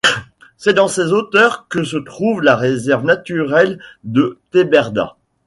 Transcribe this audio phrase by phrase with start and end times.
[0.57, 5.15] C'est dans ses hauteurs que se trouve la réserve naturelle de Teberda.